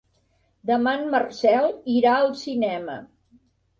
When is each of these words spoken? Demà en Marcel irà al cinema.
Demà 0.69 0.93
en 1.01 1.03
Marcel 1.15 1.69
irà 1.99 2.17
al 2.23 2.33
cinema. 2.43 2.97